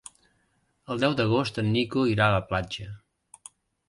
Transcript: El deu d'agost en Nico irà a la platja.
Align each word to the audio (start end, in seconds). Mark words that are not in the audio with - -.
El 0.95 1.03
deu 1.03 1.11
d'agost 1.19 1.59
en 1.63 1.69
Nico 1.75 2.05
irà 2.13 2.31
a 2.31 2.35
la 2.37 2.41
platja. 2.47 2.87